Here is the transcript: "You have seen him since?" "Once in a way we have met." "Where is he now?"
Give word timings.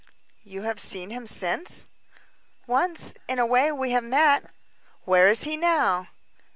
"You 0.43 0.63
have 0.63 0.79
seen 0.79 1.11
him 1.11 1.27
since?" 1.27 1.85
"Once 2.65 3.13
in 3.27 3.37
a 3.37 3.45
way 3.45 3.71
we 3.71 3.91
have 3.91 4.03
met." 4.03 4.49
"Where 5.05 5.27
is 5.27 5.43
he 5.43 5.57
now?" 5.57 6.07